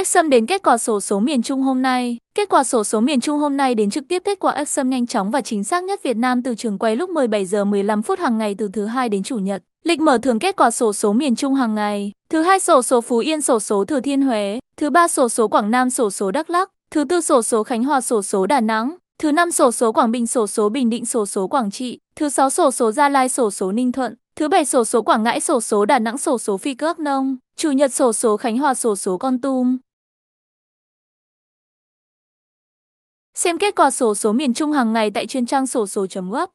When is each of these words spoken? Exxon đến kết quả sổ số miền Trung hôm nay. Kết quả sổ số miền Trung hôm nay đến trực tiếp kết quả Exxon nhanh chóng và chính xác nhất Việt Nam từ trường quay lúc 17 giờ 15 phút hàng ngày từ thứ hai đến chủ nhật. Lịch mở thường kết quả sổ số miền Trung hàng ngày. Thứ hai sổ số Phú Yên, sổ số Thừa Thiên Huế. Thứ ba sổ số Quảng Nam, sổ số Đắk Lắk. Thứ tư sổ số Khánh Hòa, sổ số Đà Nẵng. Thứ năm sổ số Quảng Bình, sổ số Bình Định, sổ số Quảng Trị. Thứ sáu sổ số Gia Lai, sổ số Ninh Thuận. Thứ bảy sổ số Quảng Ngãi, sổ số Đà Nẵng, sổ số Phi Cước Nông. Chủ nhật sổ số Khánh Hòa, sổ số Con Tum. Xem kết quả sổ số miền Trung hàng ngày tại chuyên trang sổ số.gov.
Exxon 0.00 0.30
đến 0.30 0.46
kết 0.46 0.62
quả 0.62 0.78
sổ 0.78 1.00
số 1.00 1.20
miền 1.20 1.42
Trung 1.42 1.62
hôm 1.62 1.82
nay. 1.82 2.18
Kết 2.34 2.48
quả 2.48 2.64
sổ 2.64 2.84
số 2.84 3.00
miền 3.00 3.20
Trung 3.20 3.38
hôm 3.38 3.56
nay 3.56 3.74
đến 3.74 3.90
trực 3.90 4.04
tiếp 4.08 4.22
kết 4.24 4.38
quả 4.38 4.52
Exxon 4.52 4.90
nhanh 4.90 5.06
chóng 5.06 5.30
và 5.30 5.40
chính 5.40 5.64
xác 5.64 5.84
nhất 5.84 6.02
Việt 6.02 6.16
Nam 6.16 6.42
từ 6.42 6.54
trường 6.54 6.78
quay 6.78 6.96
lúc 6.96 7.10
17 7.10 7.46
giờ 7.46 7.64
15 7.64 8.02
phút 8.02 8.18
hàng 8.18 8.38
ngày 8.38 8.54
từ 8.58 8.68
thứ 8.72 8.86
hai 8.86 9.08
đến 9.08 9.22
chủ 9.22 9.38
nhật. 9.38 9.62
Lịch 9.84 10.00
mở 10.00 10.18
thường 10.18 10.38
kết 10.38 10.56
quả 10.56 10.70
sổ 10.70 10.92
số 10.92 11.12
miền 11.12 11.36
Trung 11.36 11.54
hàng 11.54 11.74
ngày. 11.74 12.12
Thứ 12.30 12.42
hai 12.42 12.60
sổ 12.60 12.82
số 12.82 13.00
Phú 13.00 13.18
Yên, 13.18 13.40
sổ 13.42 13.60
số 13.60 13.84
Thừa 13.84 14.00
Thiên 14.00 14.22
Huế. 14.22 14.60
Thứ 14.76 14.90
ba 14.90 15.08
sổ 15.08 15.28
số 15.28 15.48
Quảng 15.48 15.70
Nam, 15.70 15.90
sổ 15.90 16.10
số 16.10 16.30
Đắk 16.30 16.50
Lắk. 16.50 16.70
Thứ 16.90 17.04
tư 17.04 17.20
sổ 17.20 17.42
số 17.42 17.62
Khánh 17.62 17.84
Hòa, 17.84 18.00
sổ 18.00 18.22
số 18.22 18.46
Đà 18.46 18.60
Nẵng. 18.60 18.96
Thứ 19.18 19.32
năm 19.32 19.50
sổ 19.50 19.72
số 19.72 19.92
Quảng 19.92 20.10
Bình, 20.10 20.26
sổ 20.26 20.46
số 20.46 20.68
Bình 20.68 20.90
Định, 20.90 21.06
sổ 21.06 21.26
số 21.26 21.46
Quảng 21.46 21.70
Trị. 21.70 21.98
Thứ 22.16 22.28
sáu 22.28 22.50
sổ 22.50 22.70
số 22.70 22.92
Gia 22.92 23.08
Lai, 23.08 23.28
sổ 23.28 23.50
số 23.50 23.72
Ninh 23.72 23.92
Thuận. 23.92 24.14
Thứ 24.36 24.48
bảy 24.48 24.64
sổ 24.64 24.84
số 24.84 25.02
Quảng 25.02 25.22
Ngãi, 25.22 25.40
sổ 25.40 25.60
số 25.60 25.84
Đà 25.84 25.98
Nẵng, 25.98 26.18
sổ 26.18 26.38
số 26.38 26.56
Phi 26.56 26.74
Cước 26.74 26.98
Nông. 26.98 27.36
Chủ 27.56 27.70
nhật 27.70 27.94
sổ 27.94 28.12
số 28.12 28.36
Khánh 28.36 28.58
Hòa, 28.58 28.74
sổ 28.74 28.96
số 28.96 29.18
Con 29.18 29.40
Tum. 29.40 29.76
Xem 33.40 33.58
kết 33.58 33.74
quả 33.76 33.90
sổ 33.90 34.14
số 34.14 34.32
miền 34.32 34.54
Trung 34.54 34.72
hàng 34.72 34.92
ngày 34.92 35.10
tại 35.10 35.26
chuyên 35.26 35.46
trang 35.46 35.66
sổ 35.66 35.86
số.gov. 35.86 36.50